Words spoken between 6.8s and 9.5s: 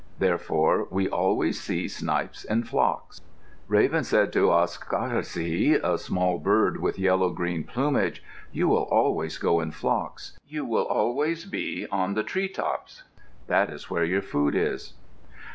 yellow green plumage, "You will always